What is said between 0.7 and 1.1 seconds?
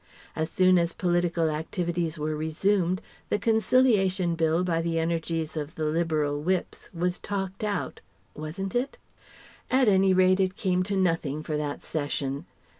as